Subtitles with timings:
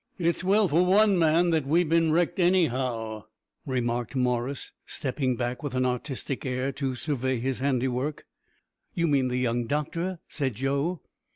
[0.17, 3.25] "It's well for one man that we've bin wrecked, anyhow,"
[3.67, 8.25] remarked Morris, stepping back with an artistic air to survey his handiwork.
[8.95, 11.01] "You mean the young doctor," said Joe.